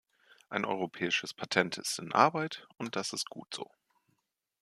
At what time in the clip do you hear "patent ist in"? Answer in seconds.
1.35-2.11